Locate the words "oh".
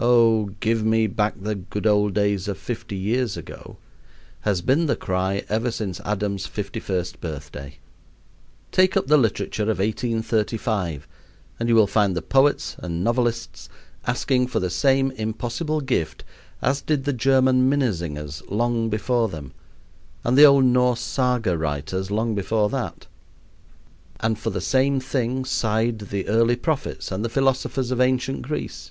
0.00-0.46